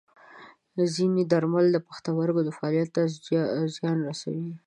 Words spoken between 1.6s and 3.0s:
د پښتورګو فعالیت